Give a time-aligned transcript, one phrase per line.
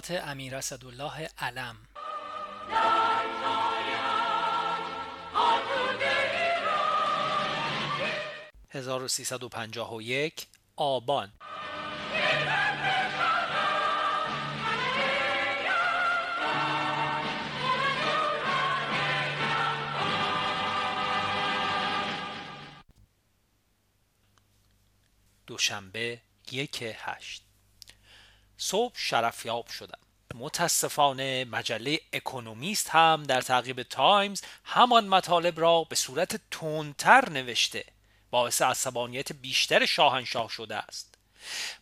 [0.00, 1.76] خاطرات امیر اسدالله علم.
[8.70, 10.46] 1351
[10.76, 11.32] آبان.
[25.46, 26.20] دوشنبه
[26.52, 27.49] یک هشت.
[28.60, 29.98] صبح شرفیاب شدم.
[30.34, 37.84] متاسفانه مجله اکونومیست هم در تعقیب تایمز همان مطالب را به صورت تندتر نوشته
[38.30, 41.14] باعث عصبانیت بیشتر شاهنشاه شده است.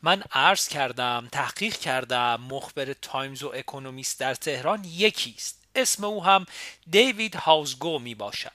[0.03, 5.65] من عرض کردم تحقیق کردم مخبر تایمز و اکونومیست در تهران یکی است.
[5.75, 6.47] اسم او هم
[6.91, 8.53] دیوید هاوزگو می باشد.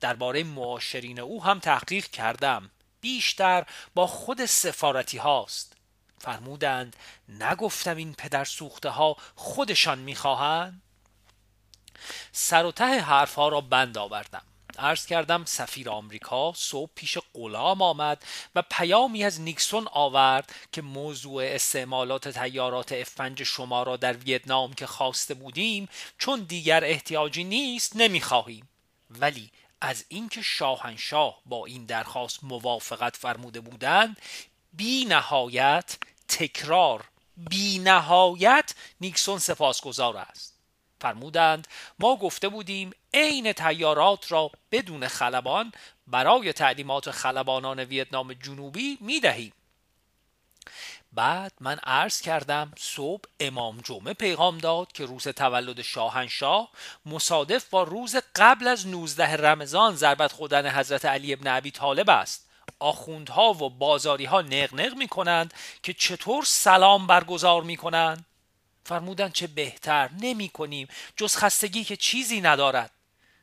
[0.00, 2.70] درباره معاشرین او هم تحقیق کردم.
[3.00, 5.77] بیشتر با خود سفارتی هاست
[6.20, 6.96] فرمودند
[7.28, 10.82] نگفتم این پدر سوخته ها خودشان می‌خواهند؟
[12.32, 14.42] سر و ته حرف ها را بند آوردم.
[14.78, 18.22] عرض کردم سفیر آمریکا صبح پیش غلام آمد
[18.54, 24.86] و پیامی از نیکسون آورد که موضوع استعمالات تیارات افنج شما را در ویتنام که
[24.86, 28.68] خواسته بودیم چون دیگر احتیاجی نیست نمی‌خواهیم.
[29.10, 34.20] ولی از اینکه شاهنشاه با این درخواست موافقت فرموده بودند
[34.72, 35.96] بی نهایت
[36.28, 37.04] تکرار
[37.36, 40.58] بی نهایت نیکسون سپاسگزار است.
[41.00, 45.72] فرمودند ما گفته بودیم عین تیارات را بدون خلبان
[46.06, 49.52] برای تعلیمات خلبانان ویتنام جنوبی می دهیم
[51.12, 56.70] بعد من عرض کردم صبح امام جمعه پیغام داد که روز تولد شاهنشاه
[57.06, 62.47] مصادف با روز قبل از 19 رمضان ضربت خودن حضرت علی ابن ابی طالب است.
[62.78, 68.24] آخوندها و بازاری ها نق می کنند که چطور سلام برگزار می کنند
[68.84, 72.90] فرمودند چه بهتر نمی کنیم جز خستگی که چیزی ندارد.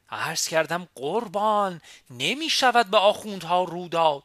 [0.09, 4.23] عرض کردم قربان نمی شود به آخوندها رو داد.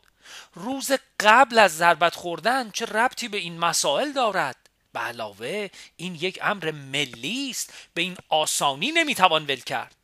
[0.55, 4.57] روز قبل از ضربت خوردن چه ربطی به این مسائل دارد؟
[4.93, 7.73] به علاوه این یک امر ملی است.
[7.95, 9.97] به این آسانی نمی‌توان ول کرد.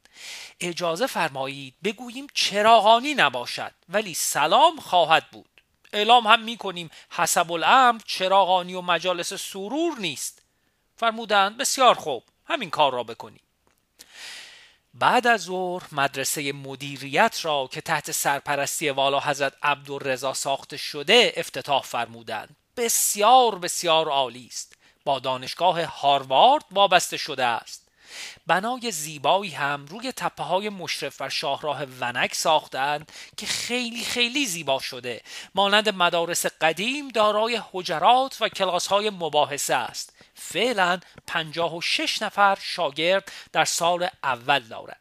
[0.60, 5.62] اجازه فرمایید بگوییم چراغانی نباشد ولی سلام خواهد بود.
[5.92, 10.42] اعلام هم می‌کنیم حسب الامر چراغانی و مجالس سرور نیست.
[10.96, 13.40] فرمودند بسیار خوب همین کار را بکنیم.
[14.94, 21.82] بعد از ظهر مدرسه مدیریت را که تحت سرپرستی والا حضرت عبدالرضا ساخته شده افتتاح
[21.82, 22.56] فرمودند.
[22.76, 24.76] بسیار بسیار عالی است.
[25.04, 27.85] با دانشگاه هاروارد وابسته شده است.
[28.46, 34.78] بنای زیبایی هم روی تپه های مشرف بر شاهراه ونک ساختند که خیلی خیلی زیبا
[34.78, 35.22] شده.
[35.54, 40.12] مانند مدارس قدیم دارای حجرات و کلاس های مباحثه است.
[40.34, 45.00] فعلا 56 نفر شاگرد در سال اول دارد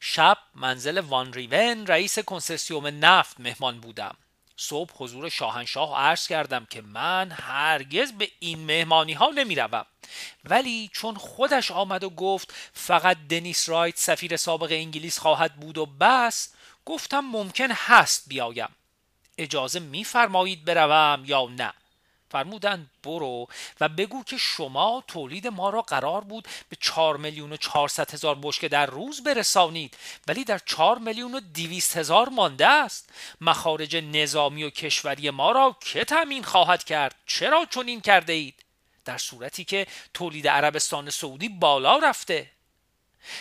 [0.00, 4.16] شب منزل وان ریون رئیس کنسرسیوم نفت مهمان بودم.
[4.56, 9.86] صبح حضور شاهنشاه عرض کردم که من هرگز به این مهمانی ها نمی روم.
[10.44, 15.86] ولی چون خودش آمد و گفت فقط دنیس رایت سفیر سابق انگلیس خواهد بود و
[15.86, 16.54] بس
[16.84, 18.68] گفتم ممکن هست بیایم
[19.38, 21.72] اجازه میفرمایید بروم یا نه
[22.34, 23.48] فرمودند برو
[23.80, 28.38] و بگو که شما تولید ما را قرار بود به 4 میلیون و 400 هزار
[28.42, 29.96] بشکه در روز برسانید
[30.28, 33.10] ولی در 4 میلیون و 200 هزار مانده است.
[33.40, 38.64] مخارج نظامی و کشوری ما را که تامین خواهد کرد؟ چرا چنین کرده اید؟
[39.04, 42.50] در صورتی که تولید عربستان سعودی بالا رفته.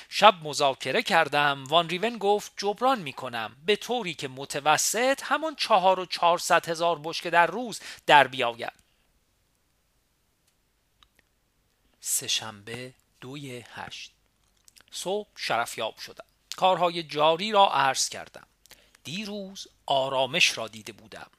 [0.09, 1.64] شب مذاکره کردم.
[1.68, 3.56] وان ریون گفت جبران می کنم.
[3.66, 8.83] به طوری که متوسط همان چهار و چهارصد هزار بشکه در روز در بیاید.
[12.05, 14.11] سهشنبه دوی هشت.
[14.91, 16.26] صبح شرفیاب شدم.
[16.55, 18.47] کارهای جاری را عرض کردم.
[19.03, 21.29] دیروز آرامش را دیده بودم.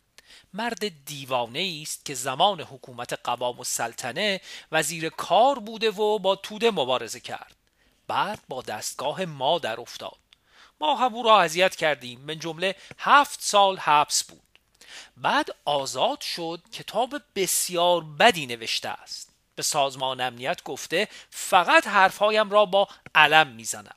[0.55, 4.41] مرد دیوانه است که زمان حکومت قوام و سلطنه
[4.73, 7.57] وزیر کار بوده و با توده مبارزه کرد.
[8.07, 10.19] بعد با دستگاه ما در افتاد.
[10.81, 12.21] ما هم او را اذیت کردیم.
[12.21, 14.59] من جمله هفت سال حبس بود.
[15.17, 19.34] بعد آزاد شد کتاب بسیار بدی نوشته است.
[19.55, 23.97] به سازمان امنیت گفته فقط حرفهایم را با علم می‌زنم.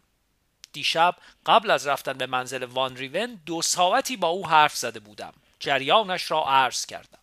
[0.74, 1.16] دیشب
[1.46, 5.34] قبل از رفتن به منزل وان ریون دو ساعتی با او حرف زده بودم.
[5.60, 7.20] جریانش را عرض کردم.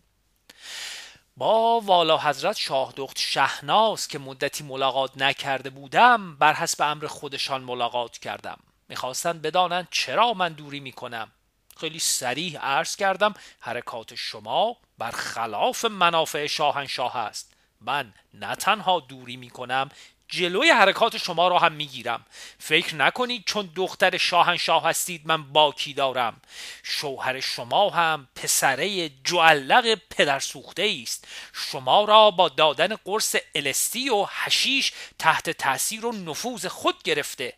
[1.37, 8.17] با والا حضرت شاهدخت شهناز که مدتی ملاقات نکرده بودم بر حسب امر خودشان ملاقات
[8.17, 8.57] کردم.
[8.89, 11.31] می‌خواستند بدانند چرا من دوری می‌کنم.
[11.77, 17.54] خیلی سریح عرض کردم حرکات شما بر خلاف منافع شاهنشاه است.
[17.85, 19.89] من نه تنها دوری می کنم
[20.27, 22.25] جلوی حرکات شما را هم می‌گیرم.
[22.59, 26.41] فکر نکنید چون دختر شاهنشاه هستید من باکی دارم.
[26.83, 31.27] شوهر شما هم پسره جعلق پدر سوخته است.
[31.53, 37.53] شما را با دادن قرص الستی و هشیش تحت تاثیر و نفوذ خود گرفته.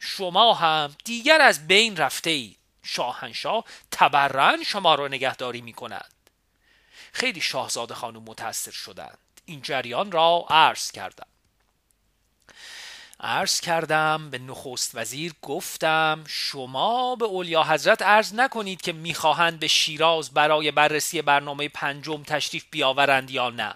[0.00, 6.12] شما هم دیگر از بین رفته اید شاهنشاه تبرن شما را نگهداری می کند
[7.12, 9.18] خیلی شاهزاده خانم متاثر شدند.
[9.46, 11.26] این جریان را عرض کردم.
[13.20, 19.66] عرض کردم به نخست وزیر گفتم شما به اولیا حضرت عرض نکنید که می‌خواهند به
[19.68, 23.74] شیراز برای بررسی برنامه پنجم تشریف بیاورند یا نه.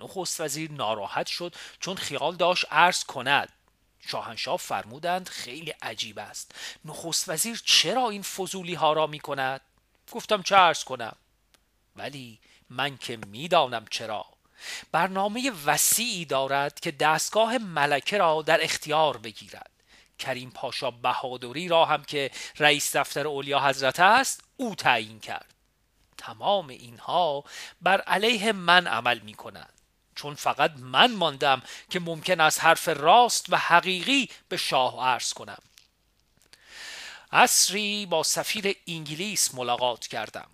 [0.00, 3.52] نخست وزیر ناراحت شد چون خیال داشت عرض کند.
[4.06, 6.54] شاهنشاه فرمودند خیلی عجیب است.
[6.84, 9.60] نخست وزیر چرا این فضولی ها را می کند؟
[10.12, 11.16] گفتم چه عرض کنم؟
[11.96, 12.38] ولی
[12.70, 14.33] من که می‌دانم چرا.
[14.92, 19.70] برنامه وسیعی دارد که دستگاه ملکه را در اختیار بگیرد.
[20.18, 25.54] کریم پاشا بهادری را هم که رئیس دفتر اولیا حضرت است او تعیین کرد.
[26.18, 27.44] تمام اینها
[27.82, 29.72] بر علیه من عمل می کند
[30.14, 35.62] چون فقط من ماندم که ممکن است حرف راست و حقیقی به شاه عرض کنم.
[37.32, 40.50] اصری با سفیر انگلیس ملاقات کردم.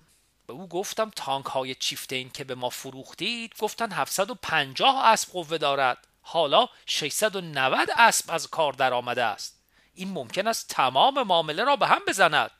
[0.51, 6.07] به او گفتم تانک های چیفتین که به ما فروختید گفتن 750 اسب قوه دارد.
[6.23, 9.63] حالا 690 اسب از کار در آمده است.
[9.95, 12.51] این ممکن است تمام معامله را به هم بزند.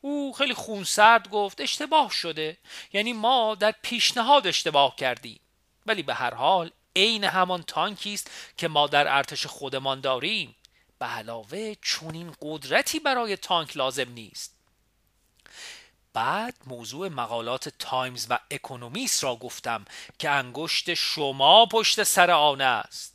[0.00, 2.58] او خیلی خونسرد گفت اشتباه شده.
[2.92, 5.40] یعنی ما در پیشنهاد اشتباه کردیم.
[5.86, 10.56] ولی به هر حال عین همان تانکی است که ما در ارتش خودمان داریم.
[10.98, 14.61] به علاوه چونین قدرتی برای تانک لازم نیست.
[16.14, 19.84] بعد موضوع مقالات تایمز و اکونومیست را گفتم
[20.18, 23.14] که انگشت شما پشت سر آن است.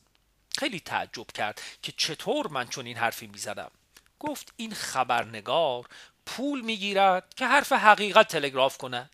[0.58, 3.72] خیلی تعجب کرد که چطور من چون این حرفی می‌زدم.
[4.20, 5.88] گفت این خبرنگار
[6.26, 9.10] پول می‌گیرد که حرف حقیقت تلگراف کند.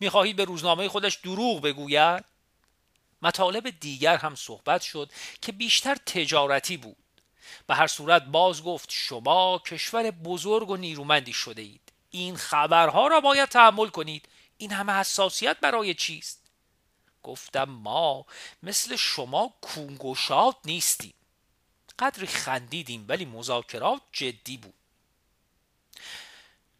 [0.00, 2.24] می‌خواهی به روزنامه خودش دروغ بگوید؟
[3.22, 5.12] مطالب دیگر هم صحبت شد
[5.42, 6.96] که بیشتر تجارتی بود.
[7.66, 11.83] به هر صورت باز گفت شما کشور بزرگ و نیرومندی شده اید
[12.14, 14.28] این خبرها را باید تحمل کنید.
[14.56, 16.40] این همه حساسیت برای چیست؟
[17.22, 18.26] گفتم ما
[18.62, 21.14] مثل شما کونگوشات نیستیم.
[21.98, 24.74] قدری خندیدیم ولی مذاکرات جدی بود.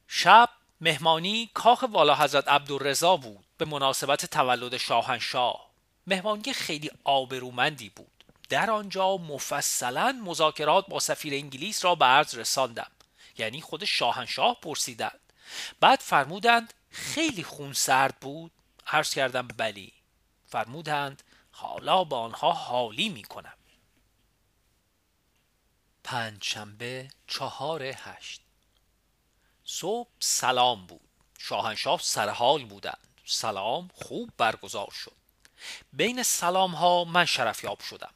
[0.08, 0.48] شب
[0.80, 5.70] مهمانی کاخ والا حضرت عبدالرضا بود به مناسبت تولد شاهنشاه.
[6.06, 8.24] مهمانی خیلی آبرومندی بود.
[8.48, 12.90] در آنجا مفصلا مذاکرات با سفیر انگلیس را به عرض رساندم.
[13.38, 15.23] یعنی خود شاهنشاه پرسیدند.
[15.80, 18.52] بعد فرمودند خیلی خون سرد بود.
[18.86, 19.92] عرض کردم بلی.
[20.46, 23.54] فرمودند حالا با آنها حالی می کنم.
[26.04, 28.40] پنجشنبه چهار هشت.
[29.64, 31.08] صبح سلام بود.
[31.38, 33.08] شاهنشاه سرحال بودند.
[33.24, 35.16] سلام خوب برگزار شد.
[35.92, 38.13] بین سلام ها من شرفیاب شدم.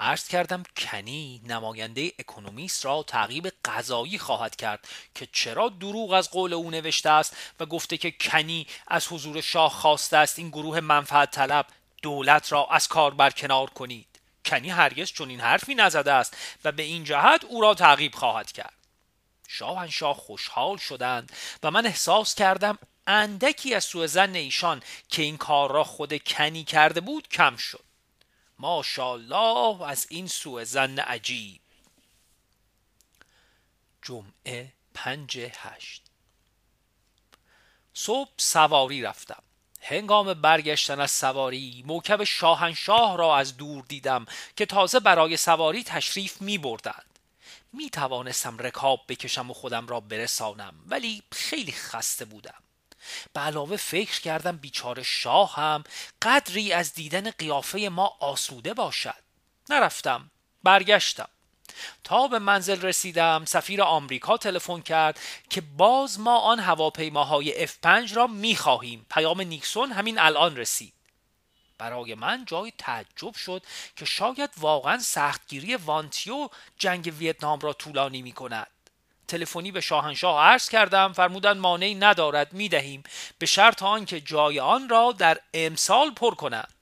[0.00, 6.52] عرض کردم کنی نماینده اکونومیست را تعقیب قضایی خواهد کرد که چرا دروغ از قول
[6.52, 11.30] او نوشته است و گفته که کنی از حضور شاه خواسته است این گروه منفعت
[11.30, 11.66] طلب
[12.02, 14.06] دولت را از کار برکنار کنید.
[14.44, 18.74] کنی هرگز این حرفی نزده است و به این جهت او را تعقیب خواهد کرد.
[19.48, 25.72] شاهنشاه خوشحال شدند و من احساس کردم اندکی از سوء زن ایشان که این کار
[25.72, 27.89] را خود کنی کرده بود کم شد.
[28.60, 31.60] ماشاءالله از این سوء زن عجیب.
[34.02, 36.02] جمعه پنج هشت.
[37.94, 39.42] صبح سواری رفتم.
[39.80, 44.26] هنگام برگشتن از سواری موکب شاهنشاه را از دور دیدم
[44.56, 47.18] که تازه برای سواری تشریف می بردند
[47.72, 52.62] می توانستم رکاب بکشم و خودم را برسانم ولی خیلی خسته بودم.
[53.32, 55.84] به علاوه فکر کردم بیچاره شاه هم
[56.22, 59.22] قدری از دیدن قیافه ما آسوده باشد.
[59.70, 60.30] نرفتم
[60.62, 61.28] برگشتم.
[62.04, 68.26] تا به منزل رسیدم سفیر آمریکا تلفن کرد که باز ما آن هواپیماهای F5 را
[68.26, 69.06] می‌خواهیم.
[69.10, 70.92] پیام نیکسون همین الان رسید.
[71.78, 73.62] برای من جای تعجب شد
[73.96, 76.48] که شاید واقعا سختگیری وانتیو
[76.78, 78.66] جنگ ویتنام را طولانی می کند
[79.30, 83.02] تلفنی به شاهنشاه عرض کردم فرمودن مانعی ندارد می‌دهیم.
[83.38, 86.74] به شرط آنکه جای آن را در امسال پر کنند.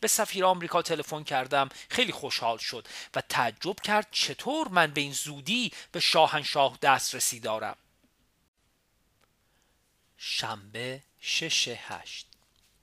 [0.00, 5.12] به سفیر آمریکا تلفن کردم خیلی خوشحال شد و تعجب کرد چطور من به این
[5.12, 7.76] زودی به شاهنشاه دسترسی دارم.
[10.16, 12.26] شنبه شش هشت.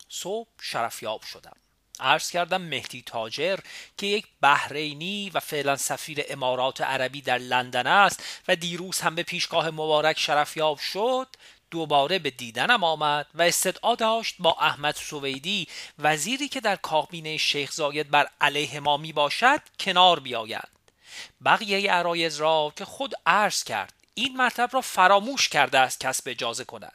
[0.09, 1.57] صبح شرفیاب شدم.
[1.99, 3.59] عرض کردم مهدی تاجر
[3.97, 9.23] که یک بحرینی و فعلا سفیر امارات عربی در لندن است و دیروز هم به
[9.23, 11.27] پیشگاه مبارک شرفیاب شد
[11.71, 15.67] دوباره به دیدنم آمد و استدعا داشت با احمد سویدی
[15.99, 20.67] وزیری که در کابینه شیخ زاید بر علیه ما می باشد کنار بیاید.
[21.45, 26.65] بقیه عرایز را که خود عرض کرد این مرتب را فراموش کرده است کسب اجازه
[26.65, 26.93] کند.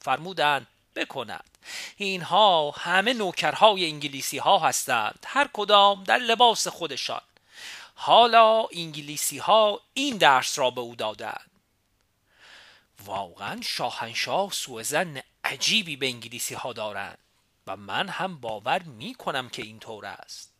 [0.00, 1.55] فرمودند بکند.
[1.96, 5.26] اینها همه نوکرهای انگلیسی ها هستند.
[5.26, 7.22] هر کدام در لباس خودشان.
[7.94, 11.50] حالا انگلیسی ها این درس را به او دادند.
[13.04, 17.18] واقعا شاهنشاه سوء زن عجیبی به انگلیسی ها دارند
[17.66, 20.52] و من هم باور می کنم که اینطور است.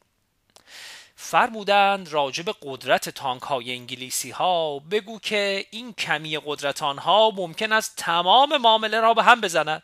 [1.16, 7.96] فرمودند راجب قدرت تانک های انگلیسی ها بگو که این کمی قدرت آنها ممکن است
[7.96, 9.82] تمام معامله را به هم بزند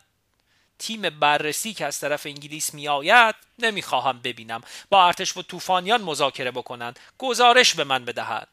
[0.79, 4.61] تیم بررسی که از طرف انگلیس می آید نمی‌خواهم ببینم.
[4.89, 6.99] با ارتش و طوفانیان مذاکره بکنند.
[7.17, 8.47] گزارش به من بدهند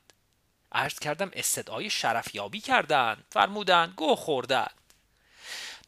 [0.72, 3.24] عرض کردم استدعای شرفیابی کردند.
[3.30, 4.74] فرمودند گو خوردند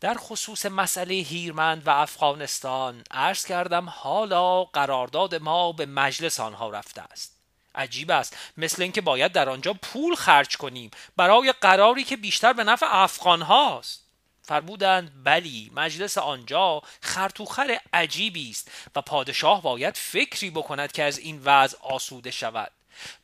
[0.00, 7.02] در خصوص مسئله هیرمند و افغانستان عرض کردم حالا قرارداد ما به مجلس آنها رفته
[7.02, 7.36] است.
[7.74, 8.36] عجیب است.
[8.56, 10.90] مثل اینکه باید در آنجا پول خرج کنیم.
[11.16, 14.11] برای قراری که بیشتر به نفع افغان هاست.
[14.42, 21.40] فرمودند بلی مجلس آنجا خرطوخر عجیبی است و پادشاه باید فکری بکند که از این
[21.44, 22.70] وضع آسوده شود.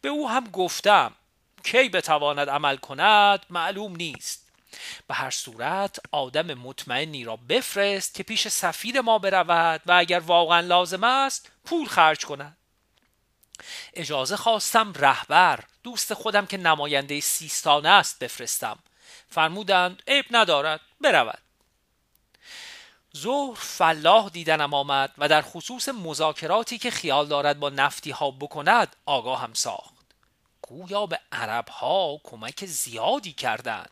[0.00, 1.12] به او هم گفتم
[1.64, 4.48] کی بتواند عمل کند معلوم نیست.
[5.06, 10.60] به هر صورت آدم مطمئنی را بفرست که پیش سفیر ما برود و اگر واقعا
[10.60, 12.56] لازم است پول خرج کند.
[13.94, 18.78] اجازه خواستم رهبر دوست خودم که نماینده سیستانه است بفرستم.
[19.28, 21.38] فرمودند عیب ندارد برود.
[23.16, 28.96] ظهر فلاح دیدنم آمد و در خصوص مذاکراتی که خیال دارد با نفتی ها بکند
[29.06, 29.97] آگاه هم ساخت.
[30.68, 33.90] گویا به عرب ها کمک زیادی کردند.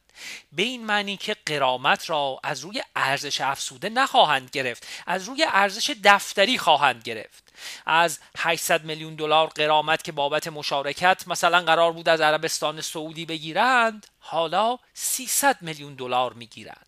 [0.52, 5.96] به این معنی که قرامت را از روی ارزش افسوده نخواهند گرفت از روی ارزش
[6.04, 7.52] دفتری خواهند گرفت.
[7.86, 14.06] از 800 میلیون دلار قرامت که بابت مشارکت مثلا قرار بود از عربستان سعودی بگیرند
[14.18, 16.86] حالا 300 میلیون دلار می‌گیرند.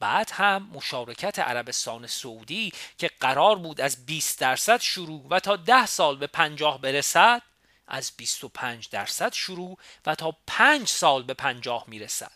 [0.00, 5.86] بعد هم مشارکت عربستان سعودی که قرار بود از 20 درصد شروع و تا 10
[5.86, 7.42] سال به 50 برسد
[7.86, 12.32] از 25 درصد شروع و تا 5 سال به 50 می‌رسد.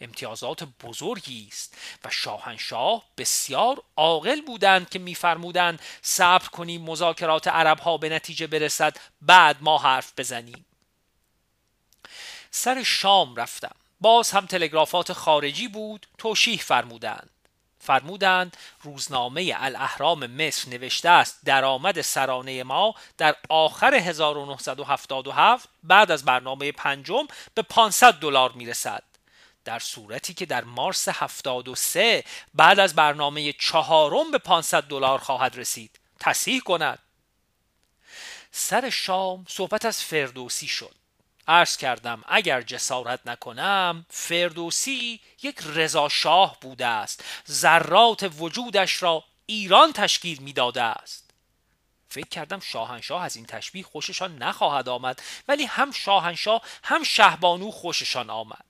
[0.00, 7.96] امتیازات بزرگی است و شاهنشاه بسیار عاقل بودند که میفرمودند صبر کنیم مذاکرات عرب ها
[7.96, 10.64] به نتیجه برسد بعد ما حرف بزنیم.
[12.50, 13.76] سر شام رفتم.
[14.00, 17.30] باز هم تلگرافات خارجی بود توشیح فرمودند.
[17.84, 26.72] فرمودند روزنامه الاهرام مصر نوشته است درآمد سرانه ما در آخر 1977 بعد از برنامه
[26.72, 29.02] پنجم به 500 دلار می‌رسد.
[29.64, 32.24] در صورتی که در مارس 73
[32.54, 36.00] بعد از برنامه چهارم به 500 دلار خواهد رسید.
[36.20, 36.98] تصحیح کند.
[38.50, 40.94] سر شام صحبت از فردوسی شد.
[41.48, 47.24] عرض کردم اگر جسارت نکنم فردوسی یک رضا شاه بوده است.
[47.50, 51.30] ذرات وجودش را ایران تشکیل می‌داده است.
[52.08, 58.30] فکر کردم شاهنشاه از این تشبیه خوششان نخواهد آمد ولی هم شاهنشاه هم شهبانو خوششان
[58.30, 58.64] آمد.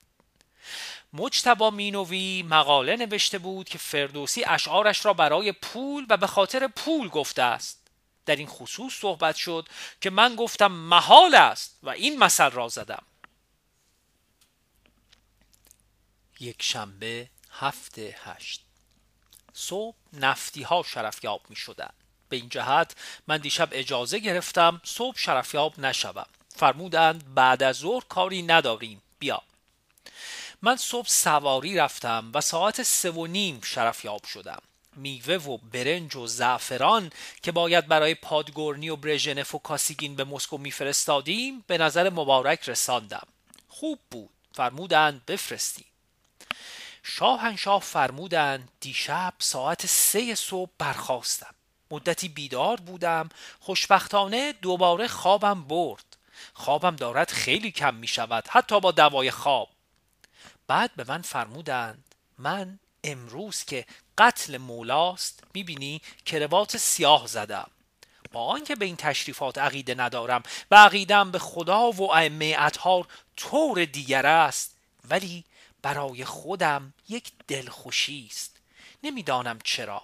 [1.13, 7.07] مجتبا مینوی مقاله نوشته بود که فردوسی اشعارش را برای پول و به خاطر پول
[7.07, 7.84] گفته است.
[8.25, 9.69] در این خصوص صحبت شد
[10.01, 13.03] که من گفتم محال است و این مثل را زدم.
[16.39, 18.61] یک شنبه هفته هشت.
[19.53, 21.93] صبح نفتی ها شرفیاب می شدن.
[22.29, 22.95] به این جهت
[23.27, 26.25] من دیشب اجازه گرفتم صبح شرفیاب نشوم.
[26.55, 29.01] فرمودند بعد از ظهر کاری نداریم.
[29.19, 29.41] بیا.
[30.61, 34.61] من صبح سواری رفتم و ساعت سه و نیم شرفیاب شدم.
[34.95, 37.11] میوه و برنج و زعفران
[37.41, 43.27] که باید برای پادگورنی و برژنف و کاسیگین به مسکو میفرستادیم به نظر مبارک رساندم.
[43.67, 44.29] خوب بود.
[44.53, 45.85] فرمودند بفرستیم
[47.03, 51.55] شاهنشاه فرمودند دیشب ساعت سه صبح برخواستم
[51.91, 53.29] مدتی بیدار بودم.
[53.59, 56.17] خوشبختانه دوباره خوابم برد.
[56.53, 59.69] خوابم دارد خیلی کم می شود حتی با دوای خواب.
[60.67, 63.85] بعد به من فرمودند من امروز که
[64.17, 67.67] قتل مولاست می‌بینی کروات سیاه زدم.
[68.31, 73.07] با آنکه به این تشریفات عقیده ندارم و عقیدم به خدا و ائمه اطهار
[73.37, 74.75] طور دیگر است
[75.09, 75.43] ولی
[75.81, 78.57] برای خودم یک دلخوشی است.
[79.03, 80.01] نمی‌دانم چرا.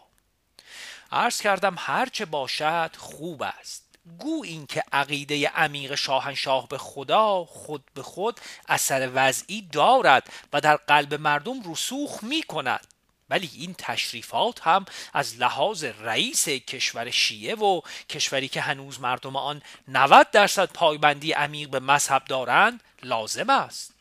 [1.12, 3.84] عرض کردم هرچه باشد خوب است.
[4.20, 10.62] گو این که عقیده عمیق شاهنشاه به خدا خود به خود اثر وضعی دارد و
[10.62, 12.88] در قلب مردم رسوخ می کند
[13.32, 19.62] ولی این تشریفات هم از لحاظ رئیس کشور شیعه و کشوری که هنوز مردم آن
[19.88, 23.94] 90 درصد پایبندی عمیق به مذهب دارند لازم است.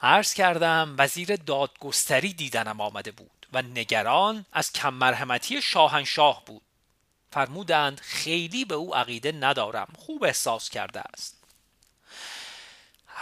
[0.00, 6.62] عرض کردم وزیر دادگستری دیدنم آمده بود و نگران از کم مرحمتی شاهنشاه بود.
[7.32, 9.92] فرمودند خیلی به او عقیده ندارم.
[9.98, 11.43] خوب احساس کرده است.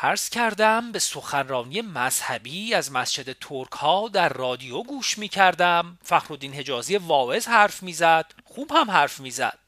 [0.04, 6.54] عرض کردم به سخنرانی مذهبی از مسجد ترک ها در رادیو گوش می کردم فخرالدین
[6.54, 9.58] حجازی واعظ حرف می‌زد خوب هم حرف می‌زد.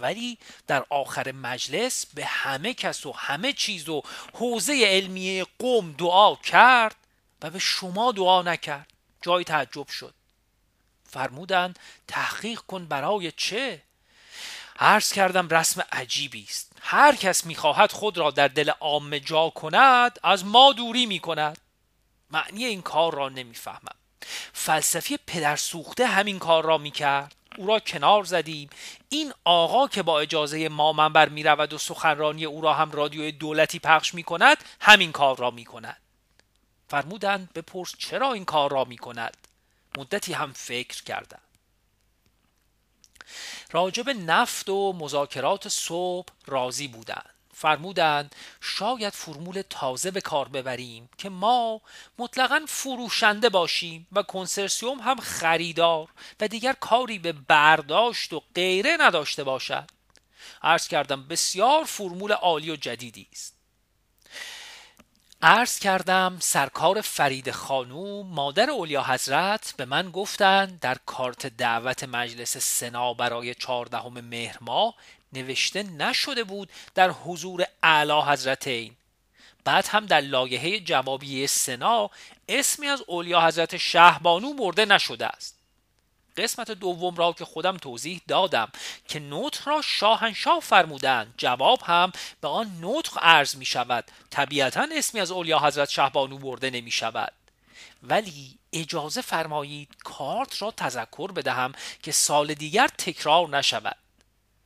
[0.00, 4.02] ولی در آخر مجلس به همه کس و همه چیز و
[4.34, 6.96] حوزه علمیه قوم دعا کرد
[7.42, 8.92] و به شما دعا نکرد.
[9.22, 10.14] جای تعجب شد.
[11.10, 13.82] فرمودند تحقیق کن برای چه؟
[14.80, 16.72] عرض کردم رسم عجیبی است.
[16.80, 21.58] هر کس می‌خواهد خود را در دل عامه جا کند از ما دوری می‌کند.
[22.30, 23.94] معنی این کار را نمی‌فهمم.
[24.52, 27.34] فلسفی پدر سوخته همین کار را می‌کرد.
[27.56, 28.70] او را کنار زدیم.
[29.08, 33.32] این آقا که با اجازه ما منبر می رود و سخنرانی او را هم رادیوی
[33.32, 35.96] دولتی پخش می کند همین کار را می کند
[36.88, 39.36] فرمودند بپرس چرا این کار را می کند
[39.98, 41.40] مدتی هم فکر کردم.
[43.72, 47.34] راجب نفت و مذاکرات صبح راضی بودند.
[47.54, 51.80] فرمودند شاید فرمول تازه به کار ببریم که ما
[52.18, 56.08] مطلقا فروشنده باشیم و کنسرسیوم هم خریدار
[56.40, 59.90] و دیگر کاری به برداشت و غیره نداشته باشد.
[60.62, 63.54] عرض کردم بسیار فرمول عالی و جدیدی است.
[65.42, 72.56] عرض کردم سرکار فرید خانوم مادر اولیا حضرت به من گفتند در کارت دعوت مجلس
[72.56, 74.94] سنا برای چهاردهم مهر ماه
[75.32, 78.96] نوشته نشده بود در حضور اعلی حضرتین
[79.64, 82.10] بعد هم در لایحه جوابی سنا
[82.48, 85.59] اسمی از اولیا حضرت شهبانو برده نشده است.
[86.36, 88.68] قسمت دوم را که خودم توضیح دادم
[89.08, 91.34] که نطق را شاهنشاه فرمودند.
[91.36, 94.10] جواب هم به آن نطق عرض می شود.
[94.30, 97.32] طبیعتا اسمی از اولیا حضرت شهبانو برده نمی شود.
[98.02, 103.96] ولی اجازه فرمایید کارت را تذکر بدهم که سال دیگر تکرار نشود.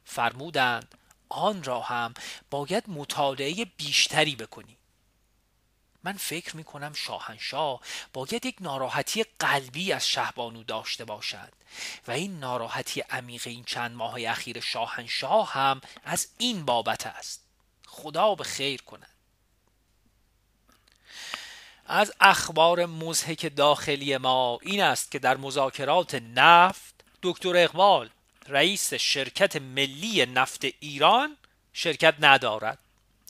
[0.05, 0.95] فرمودند
[1.29, 2.15] آن را هم
[2.51, 4.77] باید مطالعه بیشتری بکنی
[6.05, 7.81] من فکر می کنم شاهنشاه
[8.13, 11.53] باید یک ناراحتی قلبی از شهبانو داشته باشد
[12.09, 17.41] و این ناراحتی عمیق این چند ماه اخیر شاهنشاه هم از این بابت است.
[17.87, 19.09] خدا به خیر کند.
[21.87, 28.11] از اخبار مزهک داخلی ما این است که در مذاکرات نفت دکتر اقبال
[28.49, 31.37] رئیس شرکت ملی نفت ایران
[31.73, 32.79] شرکت ندارد.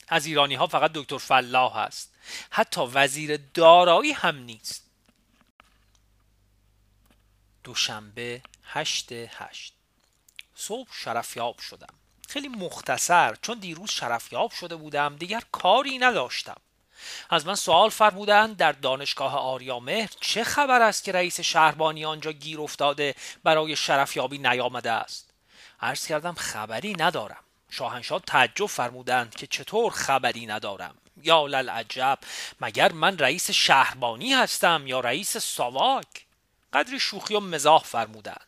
[0.07, 2.11] از ایرانی ها فقط دکتر فلاح است
[2.49, 4.85] حتی وزیر دارایی هم نیست.
[7.63, 9.73] دوشنبه هشت هشت.
[10.55, 11.93] صبح شرفیاب شدم.
[12.29, 16.61] خیلی مختصر چون دیروز شرفیاب شده بودم دیگر کاری نداشتم.
[17.29, 22.61] از من سوال فرمودند در دانشگاه آریامهر چه خبر است که رئیس شهربانی آنجا گیر
[22.61, 25.29] افتاده برای شرفیابی نیامده است.
[25.81, 27.44] عرض کردم خبری ندارم.
[27.69, 30.95] شاهنشاه تعجب فرمودند که چطور خبری ندارم.
[31.23, 32.19] یا للعجب
[32.61, 36.25] مگر من رئیس شهربانی هستم یا رئیس ساواک؟
[36.73, 38.47] قدری شوخی و مزاح فرمودند.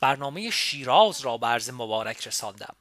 [0.00, 2.74] برنامه شیراز را به عرض مبارک رساندم.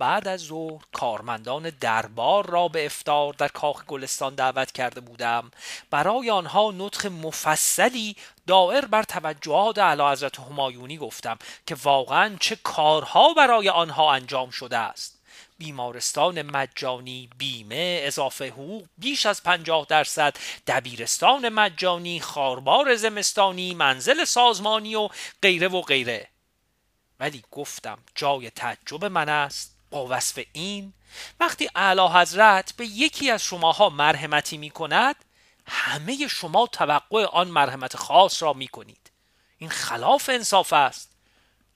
[0.00, 5.50] بعد از ظهر کارمندان دربار را به افتار در کاخ گلستان دعوت کرده بودم.
[5.90, 13.34] برای آنها نطخ مفصلی دائر بر توجهات اعلی حضرت همایونی گفتم که واقعا چه کارها
[13.34, 15.20] برای آنها انجام شده است.
[15.58, 20.36] بیمارستان مجانی بیمه اضافه حقوق بیش از پنجاه درصد.
[20.66, 25.08] دبیرستان مجانی خاربار زمستانی منزل سازمانی و
[25.42, 26.28] غیره و غیره.
[27.20, 29.79] ولی گفتم جای تعجب من است.
[29.90, 30.92] با وصف این
[31.40, 35.16] وقتی اعلی حضرت به یکی از شماها مرحمتی می کند
[35.66, 39.10] همه شما توقع آن مرحمت خاص را می کنید
[39.58, 41.10] این خلاف انصاف است.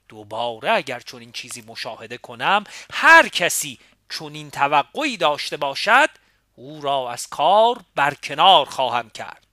[0.09, 6.11] دوباره اگر چون این چیزی مشاهده کنم هر کسی چون این توقعی داشته باشد
[6.57, 9.44] او را از کار برکنار خواهم کرد.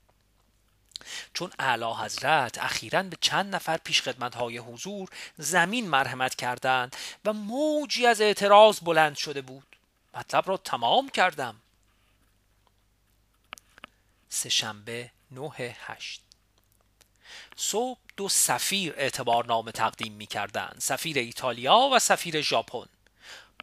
[1.33, 4.01] چون اعلی حضرت اخیرا به چند نفر پیش
[4.35, 6.95] های حضور زمین مرحمت کردند
[7.25, 9.75] و موجی از اعتراض بلند شده بود.
[10.13, 11.55] مطلب را تمام کردم.
[14.29, 16.21] سهشنبه نه هشت.
[17.55, 20.75] صبح دو سفیر اعتبارنامه تقدیم می کردن.
[20.79, 22.85] سفیر ایتالیا و سفیر ژاپن.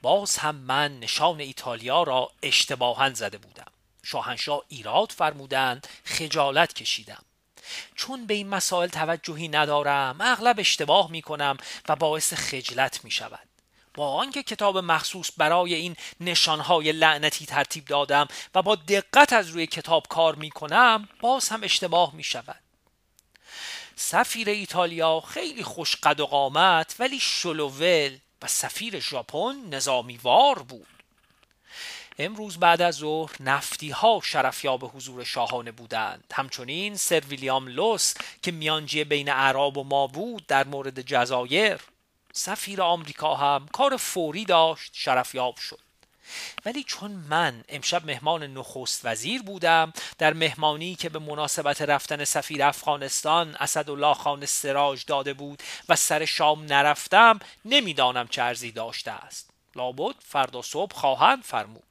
[0.03, 3.73] باز هم من نشان ایتالیا را اشتباها زده بودم.
[4.03, 7.25] شاهنشاه ایراد فرمودند خجالت کشیدم.
[7.95, 11.57] چون به این مسائل توجهی ندارم اغلب اشتباه می کنم
[11.89, 13.49] و باعث خجلت می شود
[13.95, 19.67] با آنکه کتاب مخصوص برای این نشانهای لعنتی ترتیب دادم و با دقت از روی
[19.67, 22.61] کتاب کار می کنم باز هم اشتباه می شود
[23.97, 30.98] سفیر ایتالیا خیلی خوش قد و قامت ولی شلوول و سفیر ژاپن نظامیوار بود.
[32.21, 36.25] امروز بعد از ظهر نفتی ها شرفیاب حضور شاهانه بودند.
[36.35, 41.79] همچنین سر ویلیام لوس که میانجی بین عرب و ما بود در مورد جزایر.
[42.33, 45.79] سفیر آمریکا هم کار فوری داشت شرفیاب شد.
[46.65, 52.63] ولی چون من امشب مهمان نخست وزیر بودم در مهمانی که به مناسبت رفتن سفیر
[52.63, 59.51] افغانستان اسدالله خان سراج داده بود و سر شام نرفتم نمی‌دانم چه داشته است.
[59.77, 61.88] لابد فردا صبح خواهند فرمود.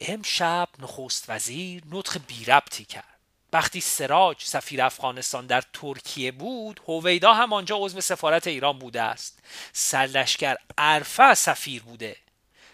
[0.00, 3.16] امشب نخست وزیر نطق بی ربطی کرد.
[3.52, 9.38] وقتی سراج سفیر افغانستان در ترکیه بود هویدا هم آنجا عضو سفارت ایران بوده است.
[9.72, 12.16] سرلشکر عرفه سفیر بوده.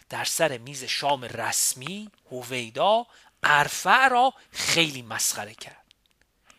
[0.09, 3.07] در سر میز شام رسمی هویدا
[3.43, 5.77] عرفه را خیلی مسخره کرد.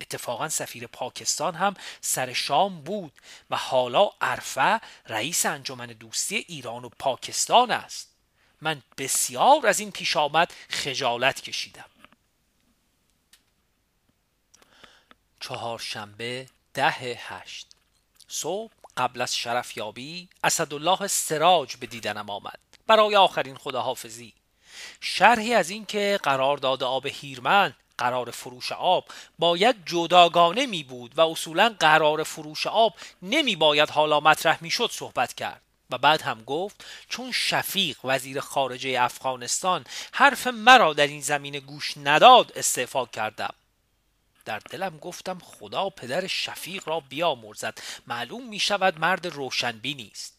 [0.02, 3.14] اتفاقا سفیر پاکستان هم سر شام بود
[3.50, 8.13] و حالا عرفه رئیس انجمن دوستی ایران و پاکستان است.
[8.64, 11.86] من بسیار از این پیش آمد خجالت کشیدم.
[15.40, 17.68] چهارشنبه ده هشت.
[18.28, 22.60] صبح قبل از شرفیابی اسدالله سراج به دیدنم آمد.
[22.88, 24.34] برای آخرین خداحافظی.
[25.02, 29.06] شرحی از اینکه قرارداد آب هیرمن قرار فروش آب
[29.40, 34.90] باید جداگانه می بود و اصولا قرار فروش آب نمی باید حالا مطرح می شد
[34.92, 35.63] صحبت کرد.
[35.94, 41.94] و بعد هم گفت چون شفیق وزیر خارجه افغانستان حرف مرا در این زمینه گوش
[41.98, 43.54] نداد استعفا کردم.
[44.46, 47.78] در دلم گفتم خدا پدر شفیق را بیامرزد
[48.08, 50.34] معلوم می شود مرد روشنبینی است.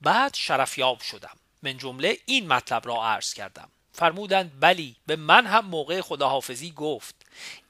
[0.00, 1.36] بعد شرفیاب شدم.
[1.62, 3.68] من جمله این مطلب را عرض کردم.
[3.92, 7.14] فرمودند بلی به من هم موقع خداحافظی گفت.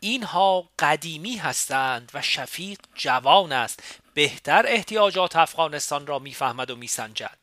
[0.01, 3.83] اینها قدیمی هستند و شفیق جوان است.
[4.19, 7.39] بهتر احتیاجات افغانستان را می‌فهمد و میسنجد.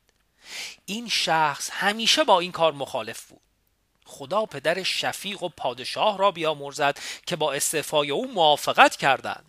[0.86, 3.42] این شخص همیشه با این کار مخالف بود.
[4.06, 9.46] خدا پدر شفیق و پادشاه را بیامرزد که با استعفای او موافقت کردند.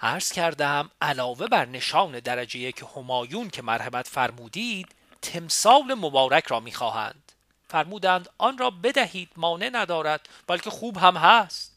[0.00, 4.88] عرض کردم علاوه بر نشان درجه که همایون که مرحمت فرمودید
[5.22, 7.32] تمثال مبارک را می‌خواهند.
[7.68, 11.73] فرمودند آن را بدهید مانع ندارد بلکه خوب هم هست.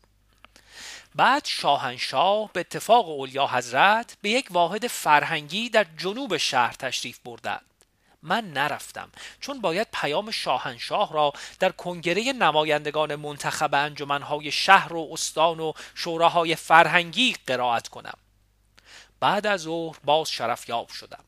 [1.18, 7.66] بعد شاهنشاه به اتفاق اولیا حضرت به یک واحد فرهنگی در جنوب شهر تشریف بردند.
[8.24, 15.60] من نرفتم چون باید پیام شاهنشاه را در کنگره نمایندگان منتخب انجمنهای شهر و استان
[15.60, 18.18] و شوراهای فرهنگی قرائت کنم.
[19.20, 21.24] بعد از ظهر باز شرفیاب شدم.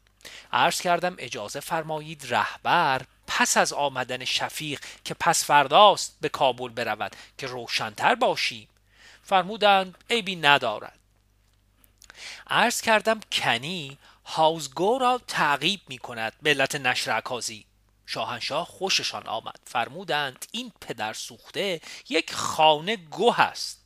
[0.51, 7.15] عرض کردم اجازه فرمایید رهبر پس از آمدن شفیق که پس فرداست به کابل برود
[7.37, 8.67] که روشنتر باشیم.
[9.23, 10.99] فرمودند عیبی ندارد.
[12.47, 17.65] عرض کردم کنی هاوزگو را تعقیب می کند به علت نشر عکازی
[18.05, 19.59] شاهنشاه خوششان آمد.
[19.65, 23.79] فرمودند این پدر سوخته یک خانه گوه است.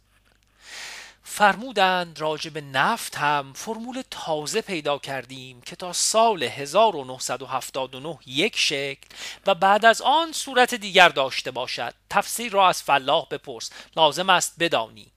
[1.24, 9.08] فرمودند راجب نفت هم فرمول تازه پیدا کردیم که تا سال 1979 یک شکل
[9.46, 11.94] و بعد از آن صورت دیگر داشته باشد.
[12.10, 13.70] تفسیر را از فلاح بپرس.
[13.96, 15.12] لازم است بدانی.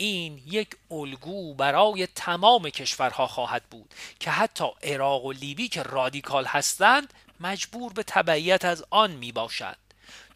[0.00, 6.44] این یک الگو برای تمام کشورها خواهد بود که حتی عراق و لیبی که رادیکال
[6.44, 9.76] هستند مجبور به تبعیت از آن می باشند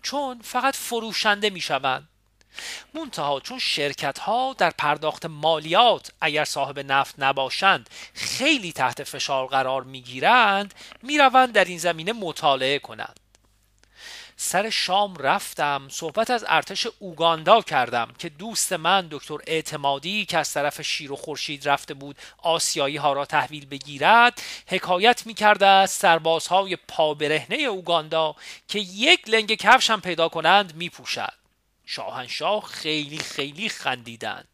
[0.03, 2.09] چون فقط فروشنده می شوند
[2.95, 9.83] منتها چون شرکت ها در پرداخت مالیات اگر صاحب نفت نباشند خیلی تحت فشار قرار
[9.83, 13.24] می گیرند می روند در این زمینه مطالعه کنند.
[14.37, 20.53] سر شام رفتم صحبت از ارتش اوگاندا کردم که دوست من دکتر اعتمادی که از
[20.53, 25.91] طرف شیر و خورشید رفته بود آسیایی ها را تحویل بگیرد حکایت می کرده از
[25.91, 28.35] سربازهای پابرهنه اوگاندا
[28.69, 31.33] که یک لنگ کفش هم پیدا کنند می پوشد
[31.87, 34.49] شاهنشاه خیلی خیلی خندیدند.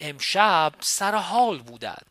[0.00, 2.06] امشب سر حال بودند.